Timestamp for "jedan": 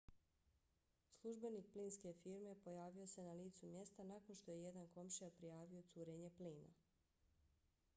4.63-4.87